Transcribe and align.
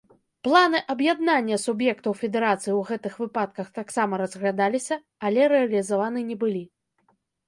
Планы 0.45 0.79
аб'яднання 0.93 1.57
суб'ектаў 1.65 2.15
федэрацыі 2.21 2.71
ў 2.79 2.87
гэтых 2.89 3.13
выпадках 3.23 3.67
таксама 3.75 4.13
разглядаліся, 4.23 4.97
але 5.29 5.41
рэалізаваны 5.55 6.25
не 6.31 6.39
былі. 6.45 6.63